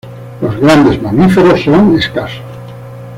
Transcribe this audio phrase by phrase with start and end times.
[0.41, 2.41] Los grandes mamíferos son escasos.